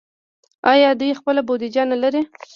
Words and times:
آیا 0.71 0.89
دوی 0.99 1.17
خپله 1.19 1.41
بودیجه 1.47 1.83
نلري؟ 1.91 2.21